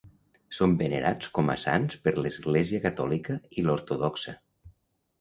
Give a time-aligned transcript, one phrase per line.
[0.59, 4.39] Són venerats com a sants per l'Església catòlica i l'ortodoxa.